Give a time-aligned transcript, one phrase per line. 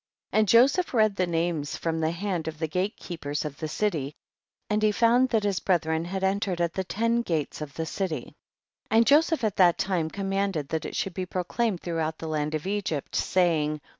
[0.33, 0.39] 8.
[0.39, 4.15] And Joseph read the names from the hand of the gate keepers of the city,
[4.67, 7.85] and he found that his breth ren had entered at the ten gates of the
[7.85, 8.33] city,
[8.89, 12.55] and Joseph at that time com manded that it should be proclaimed throughout the land
[12.55, 13.81] of Egypt, saying, 9.